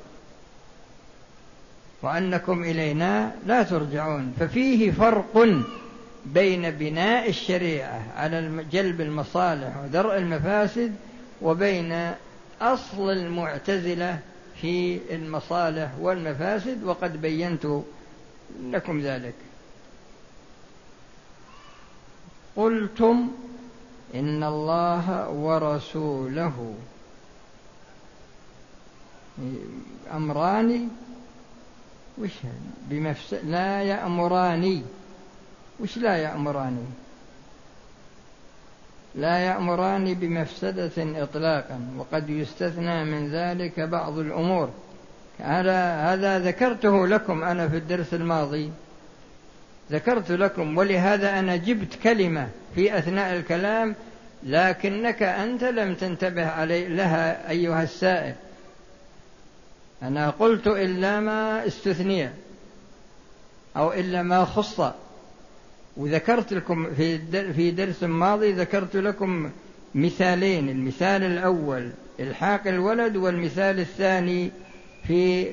وأنكم 2.02 2.62
إلينا 2.62 3.32
لا 3.46 3.62
ترجعون. 3.62 4.34
ففيه 4.40 4.90
فرق 4.90 5.48
بين 6.26 6.70
بناء 6.70 7.28
الشريعة 7.28 8.02
على 8.16 8.64
جلب 8.72 9.00
المصالح 9.00 9.76
ودرء 9.84 10.16
المفاسد 10.16 10.94
وبين 11.42 12.12
أصل 12.60 13.10
المعتزلة 13.10 14.18
في 14.60 15.00
المصالح 15.10 15.90
والمفاسد. 16.00 16.84
وقد 16.84 17.20
بينت 17.22 17.66
لكم 18.62 19.00
ذلك. 19.00 19.34
قلتم 22.56 23.28
إن 24.14 24.44
الله 24.44 25.30
ورسوله. 25.30 26.74
أمران 30.14 30.88
وش 32.18 32.30
بمفس 32.90 33.34
لا 33.34 33.82
يأمراني. 33.82 34.82
وش 35.80 35.98
لا 35.98 36.16
يأمراني؟ 36.16 36.86
لا 39.14 39.38
يأمران 39.38 40.14
بمفسدة 40.14 41.22
إطلاقا 41.22 41.80
وقد 41.98 42.30
يستثنى 42.30 43.04
من 43.04 43.28
ذلك 43.32 43.80
بعض 43.80 44.18
الأمور. 44.18 44.68
هذا 45.38 45.94
هذا 46.12 46.38
ذكرته 46.38 47.06
لكم 47.06 47.44
أنا 47.44 47.68
في 47.68 47.76
الدرس 47.76 48.14
الماضي. 48.14 48.70
ذكرت 49.92 50.30
لكم 50.30 50.78
ولهذا 50.78 51.38
أنا 51.38 51.56
جبت 51.56 51.94
كلمة 52.02 52.48
في 52.74 52.98
أثناء 52.98 53.36
الكلام 53.36 53.94
لكنك 54.42 55.22
أنت 55.22 55.64
لم 55.64 55.94
تنتبه 55.94 56.46
علي 56.46 56.88
لها 56.88 57.50
أيها 57.50 57.82
السائل. 57.82 58.34
أنا 60.02 60.30
قلت 60.30 60.66
إلا 60.66 61.20
ما 61.20 61.66
استثني 61.66 62.30
أو 63.76 63.92
إلا 63.92 64.22
ما 64.22 64.44
خص. 64.44 64.80
وذكرت 65.96 66.52
لكم 66.52 66.94
في 66.94 67.18
في 67.52 67.70
درس 67.70 68.02
ماضي 68.02 68.52
ذكرت 68.52 68.96
لكم 68.96 69.50
مثالين 69.94 70.68
المثال 70.68 71.22
الأول 71.22 71.90
إلحاق 72.20 72.66
الولد 72.66 73.16
والمثال 73.16 73.80
الثاني 73.80 74.50
في 75.06 75.52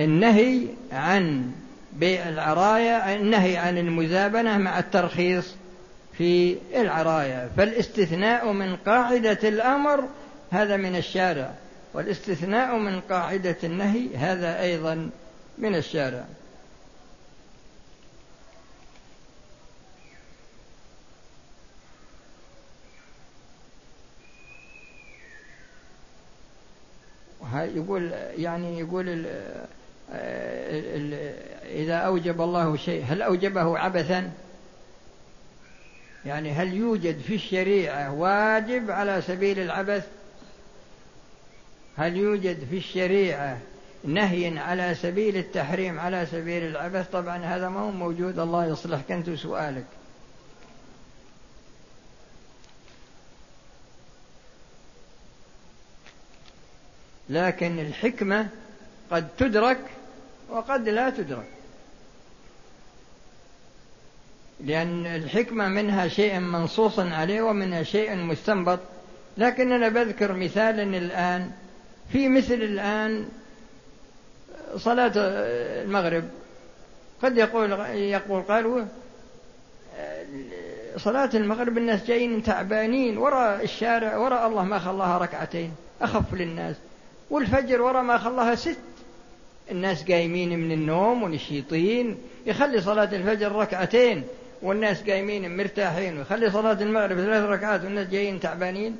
النهي 0.00 0.60
عن 0.92 1.52
بيع 1.96 2.28
العرايا 2.28 3.16
النهي 3.16 3.56
عن 3.56 3.78
المزابنة 3.78 4.58
مع 4.58 4.78
الترخيص 4.78 5.54
في 6.18 6.56
العرايا 6.74 7.50
فالاستثناء 7.56 8.52
من 8.52 8.76
قاعدة 8.76 9.48
الأمر 9.48 10.08
هذا 10.50 10.76
من 10.76 10.96
الشارع 10.96 11.54
والاستثناء 11.94 12.76
من 12.76 13.00
قاعدة 13.00 13.56
النهي 13.64 14.16
هذا 14.16 14.60
أيضا 14.60 15.10
من 15.58 15.74
الشارع. 15.74 16.24
يقول 27.54 28.12
يعني 28.38 28.78
يقول 28.78 29.26
إذا 31.64 31.94
أوجب 31.94 32.40
الله 32.40 32.76
شيء 32.76 33.04
هل 33.04 33.22
أوجبه 33.22 33.78
عبثا؟ 33.78 34.32
يعني 36.26 36.52
هل 36.52 36.74
يوجد 36.74 37.18
في 37.18 37.34
الشريعة 37.34 38.12
واجب 38.12 38.90
على 38.90 39.22
سبيل 39.22 39.58
العبث؟ 39.58 40.08
هل 41.96 42.16
يوجد 42.16 42.64
في 42.70 42.76
الشريعة 42.76 43.58
نهي 44.04 44.58
على 44.58 44.94
سبيل 44.94 45.36
التحريم 45.36 46.00
على 46.00 46.26
سبيل 46.26 46.62
العبث؟ 46.62 47.10
طبعا 47.10 47.38
هذا 47.44 47.68
ما 47.68 47.80
هو 47.80 47.90
موجود. 47.90 48.38
الله 48.38 48.66
يصلح. 48.66 49.00
كنت 49.08 49.30
سؤالك. 49.30 49.84
لكن 57.28 57.78
الحكمة 57.78 58.48
قد 59.10 59.28
تدرك 59.38 59.78
وقد 60.50 60.88
لا 60.88 61.10
تدرك. 61.10 61.46
لأن 64.60 65.06
الحكمة 65.06 65.68
منها 65.68 66.08
شيء 66.08 66.38
منصوص 66.38 66.98
عليه 66.98 67.42
ومنها 67.42 67.82
شيء 67.82 68.16
مستنبط. 68.16 68.78
لكن 69.38 69.72
أنا 69.72 69.88
بذكر 69.88 70.32
مثالا 70.32 70.82
الآن. 70.82 71.50
في 72.12 72.28
مثل 72.28 72.54
الآن 72.54 73.28
صلاة 74.76 75.12
المغرب. 75.16 76.24
قد 77.22 77.36
يقول 77.36 77.72
يقول 77.90 78.42
قالوا 78.42 78.84
صلاة 80.96 81.30
المغرب 81.34 81.78
الناس 81.78 82.04
جايين 82.04 82.42
تعبانين 82.42 83.18
وراء 83.18 83.64
الشارع 83.64 84.16
وراء 84.16 84.48
الله 84.48 84.64
ما 84.64 84.78
خلاها 84.78 85.18
ركعتين 85.18 85.72
أخف 86.02 86.34
للناس. 86.34 86.76
والفجر 87.30 87.82
ورا 87.82 88.02
ما 88.02 88.18
خلاها 88.18 88.54
ست. 88.54 88.76
الناس 89.70 90.04
قايمين 90.04 90.58
من 90.58 90.72
النوم 90.72 91.22
ونشيطين 91.22 92.18
يخلي 92.46 92.80
صلاة 92.80 93.16
الفجر 93.16 93.52
ركعتين 93.52 94.24
والناس 94.62 95.02
قايمين 95.02 95.56
مرتاحين 95.56 96.18
ويخلي 96.18 96.50
صلاة 96.50 96.82
المغرب 96.82 97.16
ثلاث 97.16 97.44
ركعات 97.44 97.84
والناس 97.84 98.08
جايين 98.08 98.40
تعبانين. 98.40 98.96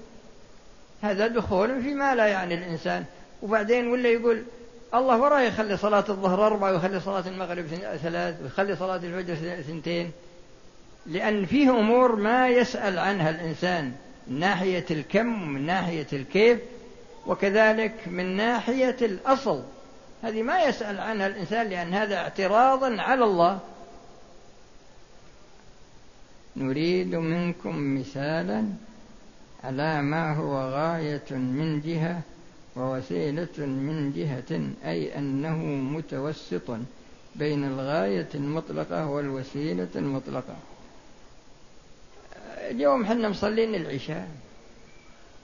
هذا 1.03 1.27
دخول 1.27 1.83
فيما 1.83 2.15
لا 2.15 2.27
يعني 2.27 2.55
الإنسان. 2.55 3.05
وبعدين 3.43 3.89
ولا 3.89 4.09
يقول 4.09 4.43
الله 4.95 5.21
وراه 5.21 5.41
يخلي 5.41 5.77
صلاة 5.77 6.05
الظهر 6.09 6.47
أربعة 6.47 6.73
ويخلي 6.73 7.01
صلاة 7.01 7.29
المغرب 7.29 7.67
ثلاث 8.03 8.43
ويخلي 8.43 8.77
صلاة 8.77 8.97
الفجر 8.97 9.35
ثنتين. 9.63 10.11
لأن 11.07 11.47
فيه 11.47 11.71
أمور 11.71 12.17
ما 12.17 12.49
يسأل 12.49 12.99
عنها 12.99 13.31
الإنسان. 13.31 13.93
من 14.29 14.39
ناحية 14.39 14.85
الكم 14.91 15.43
ومن 15.43 15.67
ناحية 15.67 16.07
الكيف 16.13 16.59
وكذلك 17.27 17.93
من 18.07 18.37
ناحية 18.37 18.97
الأصل. 19.03 19.63
هذه 20.23 20.43
ما 20.43 20.63
يسأل 20.63 21.01
عنها 21.01 21.27
الإنسان 21.27 21.69
لأن 21.69 21.95
هذا 21.95 22.17
اعتراضا 22.17 23.03
على 23.03 23.25
الله. 23.25 23.59
نريد 26.57 27.15
منكم 27.15 27.99
مثالا 27.99 28.65
على 29.65 30.03
ما 30.03 30.35
هو 30.35 30.71
غاية 30.71 31.31
من 31.31 31.81
جهة 31.81 32.21
ووسيلة 32.77 33.57
من 33.59 34.13
جهة 34.17 34.61
أي 34.91 35.19
أنه 35.19 35.57
متوسط 35.67 36.79
بين 37.35 37.65
الغاية 37.65 38.29
المطلقة 38.35 39.07
والوسيلة 39.07 39.89
المطلقة. 39.97 40.57
اليوم 42.71 43.07
حنا 43.07 43.29
مصلين 43.29 43.75
العشاء. 43.75 44.29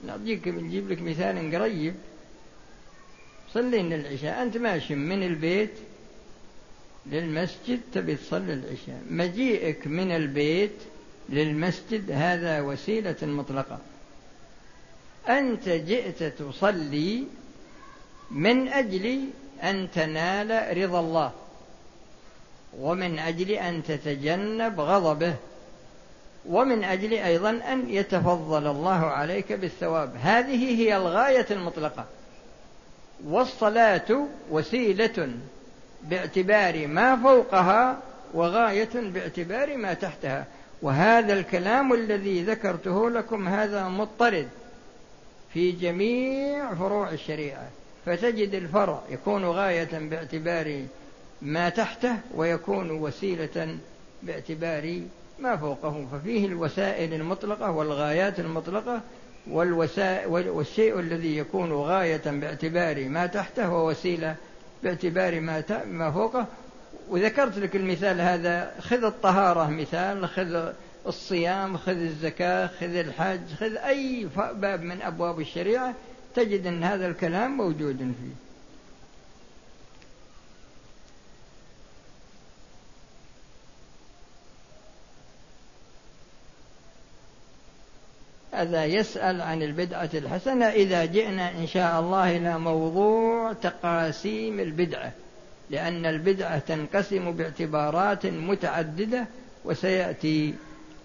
نعطيك 0.07 0.47
نجيب 0.47 0.91
لك 0.91 1.01
مثال 1.01 1.55
قريب. 1.55 1.95
صلينا 3.53 3.95
العشاء 3.95 4.41
أنت 4.43 4.57
ماشي 4.57 4.95
من 4.95 5.23
البيت 5.23 5.73
للمسجد 7.05 7.79
تبي 7.93 8.15
تصلي 8.15 8.53
العشاء. 8.53 9.01
مجيئك 9.09 9.87
من 9.87 10.11
البيت 10.11 10.77
للمسجد 11.29 12.11
هذا 12.11 12.61
وسيلة 12.61 13.15
مطلقة. 13.21 13.79
أنت 15.29 15.69
جئت 15.69 16.23
تصلي 16.23 17.23
من 18.31 18.67
أجل 18.67 19.19
أن 19.63 19.87
تنال 19.91 20.77
رضا 20.77 20.99
الله 20.99 21.31
ومن 22.79 23.19
أجل 23.19 23.51
أن 23.51 23.83
تتجنب 23.83 24.79
غضبه 24.79 25.35
ومن 26.45 26.83
أجل 26.83 27.13
أيضا 27.13 27.49
أن 27.49 27.89
يتفضل 27.89 28.67
الله 28.67 29.05
عليك 29.05 29.53
بالثواب. 29.53 30.15
هذه 30.21 30.81
هي 30.81 30.97
الغاية 30.97 31.45
المطلقة. 31.51 32.05
والصلاة 33.25 34.27
وسيلة 34.51 35.29
باعتبار 36.03 36.87
ما 36.87 37.15
فوقها 37.15 37.99
وغاية 38.33 38.89
باعتبار 38.93 39.77
ما 39.77 39.93
تحتها. 39.93 40.45
وهذا 40.81 41.33
الكلام 41.33 41.93
الذي 41.93 42.43
ذكرته 42.43 43.09
لكم 43.09 43.47
هذا 43.47 43.87
مضطرد 43.87 44.47
في 45.53 45.71
جميع 45.71 46.73
فروع 46.73 47.09
الشريعة. 47.09 47.69
فتجد 48.05 48.53
الفرع 48.53 49.01
يكون 49.09 49.45
غاية 49.45 49.99
باعتبار 49.99 50.83
ما 51.41 51.69
تحته 51.69 52.15
ويكون 52.35 52.91
وسيلة 52.91 53.77
باعتبار 54.23 55.01
ما 55.39 55.57
فوقه. 55.57 56.07
ففيه 56.11 56.45
الوسائل 56.45 57.13
المطلقة 57.13 57.71
والغايات 57.71 58.39
المطلقة 58.39 59.01
والشيء 59.47 60.99
الذي 60.99 61.37
يكون 61.37 61.73
غاية 61.73 62.21
باعتبار 62.25 63.09
ما 63.09 63.25
تحته 63.25 63.73
ووسيلة 63.73 64.35
باعتبار 64.83 65.39
ما 65.39 65.63
ما 65.85 66.11
فوقه. 66.11 66.47
وذكرت 67.09 67.57
لك 67.57 67.75
المثال 67.75 68.21
هذا. 68.21 68.71
خذ 68.79 69.03
الطهارة 69.03 69.69
مثال 69.69 70.27
خذ 70.27 70.73
الصيام 71.07 71.77
خذ 71.77 71.97
الزكاة 71.97 72.67
خذ 72.67 72.95
الحج 72.95 73.53
خذ 73.59 73.75
أي 73.75 74.27
باب 74.53 74.81
من 74.81 75.01
أبواب 75.01 75.39
الشريعة 75.39 75.93
تجد 76.35 76.67
أن 76.67 76.83
هذا 76.83 77.07
الكلام 77.07 77.57
موجود 77.57 77.97
فيه. 77.97 78.52
هذا 88.63 88.85
يسأل 88.85 89.41
عن 89.41 89.61
البدعة 89.61 90.09
الحسنة. 90.13 90.65
إذا 90.65 91.05
جئنا 91.05 91.51
إن 91.51 91.67
شاء 91.67 91.99
الله 91.99 92.37
إلى 92.37 92.59
موضوع 92.59 93.53
تقاسيم 93.53 94.59
البدعة 94.59 95.11
لأن 95.69 96.05
البدعة 96.05 96.59
تنقسم 96.59 97.31
باعتبارات 97.31 98.25
متعددة 98.25 99.25
وسيأتي 99.65 100.53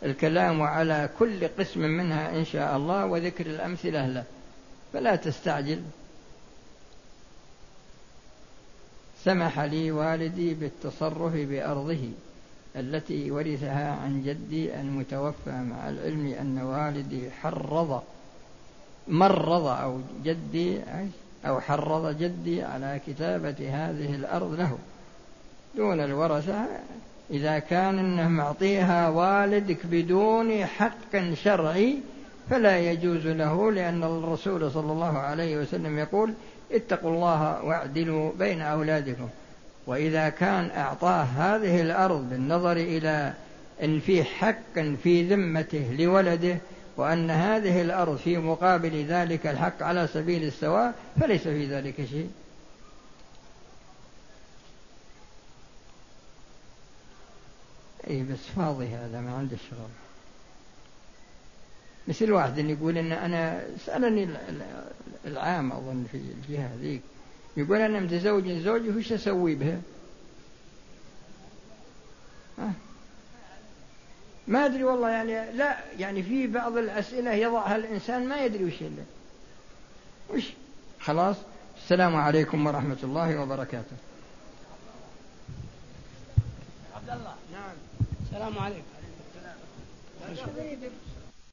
الكلام 0.02 0.62
على 0.62 1.08
كل 1.18 1.48
قسم 1.48 1.80
منها 1.80 2.30
إن 2.30 2.44
شاء 2.44 2.76
الله 2.76 3.06
وذكر 3.06 3.46
الأمثلة 3.46 4.06
له. 4.06 4.24
فلا 4.92 5.16
تستعجل. 5.16 5.82
سمح 9.24 9.60
لي 9.60 9.90
والدي 9.90 10.54
بالتصرف 10.54 11.32
بأرضه. 11.34 12.10
التي 12.80 13.30
ورثها 13.30 13.92
عن 13.92 14.22
جدي 14.22 14.80
المتوفى 14.80 15.50
مع 15.70 15.88
العلم 15.88 16.26
أن 16.40 16.58
والدي 16.58 17.30
حرض 17.30 18.02
مرض 19.08 19.66
أو 19.66 19.98
جدي 20.24 20.80
أو 21.46 21.60
حرض 21.60 22.18
جدي 22.18 22.62
على 22.62 23.00
كتابة 23.06 23.56
هذه 23.70 24.14
الأرض 24.14 24.54
له. 24.54 24.78
دون 25.76 26.00
الورثة 26.00 26.66
إذا 27.30 27.58
كان 27.58 27.98
أنه 27.98 28.28
معطيها 28.28 29.08
والدك 29.08 29.86
بدون 29.86 30.66
حق 30.66 31.32
شرعي 31.34 31.98
فلا 32.50 32.78
يجوز 32.78 33.26
له 33.26 33.72
لأن 33.72 34.02
الرسول 34.02 34.70
صلى 34.70 34.92
الله 34.92 35.18
عليه 35.18 35.56
وسلم 35.56 35.98
يقول 35.98 36.34
اتقوا 36.72 37.10
الله 37.10 37.64
واعدلوا 37.64 38.32
بين 38.38 38.60
أولادكم. 38.60 39.28
وإذا 39.88 40.28
كان 40.28 40.70
أعطاه 40.70 41.22
هذه 41.22 41.80
الأرض 41.80 42.30
بالنظر 42.30 42.72
إلى 42.72 43.32
أن 43.82 44.00
في 44.00 44.24
حق 44.24 44.78
في 45.02 45.28
ذمته 45.28 45.92
لولده 45.98 46.58
وأن 46.96 47.30
هذه 47.30 47.82
الأرض 47.82 48.16
في 48.16 48.38
مقابل 48.38 49.04
ذلك 49.04 49.46
الحق 49.46 49.82
على 49.82 50.06
سبيل 50.06 50.44
السواء 50.44 50.94
فليس 51.20 51.42
في 51.42 51.66
ذلك 51.66 51.94
شيء. 52.04 52.30
أي 58.10 58.22
بس 58.22 58.38
فاضي 58.56 58.86
هذا 58.86 59.20
ما 59.20 59.34
عنده 59.34 59.56
شغل. 59.70 59.88
مثل 62.08 62.32
واحد 62.32 62.58
يقول 62.58 62.98
إن 62.98 63.12
أنا 63.12 63.62
سألني 63.86 64.28
العام 65.26 65.72
أظن 65.72 66.06
في 66.12 66.16
الجهة 66.16 66.70
ذيك 66.80 67.02
يقول 67.58 67.78
أنا 67.80 68.00
متزوج 68.00 68.50
زوجي 68.50 68.88
وش 68.88 69.12
أسوي 69.12 69.54
بها؟ 69.54 69.80
أه؟ 72.58 72.70
ما 74.46 74.66
أدري 74.66 74.84
والله 74.84 75.10
يعني 75.10 75.52
لا 75.52 75.78
يعني 75.98 76.22
في 76.22 76.46
بعض 76.46 76.76
الأسئلة 76.76 77.32
يضعها 77.32 77.76
الإنسان 77.76 78.28
ما 78.28 78.44
يدري 78.44 78.64
وش 78.64 78.82
اللي. 78.82 79.04
وش؟ 80.30 80.44
خلاص. 81.00 81.36
السلام 81.82 82.16
عليكم 82.16 82.66
ورحمة 82.66 82.98
الله 83.02 83.40
وبركاته. 83.40 83.96
عبد 86.96 87.10
الله. 87.10 87.34
نعم. 87.52 87.76
السلام 88.26 88.58
عليكم. 88.58 88.98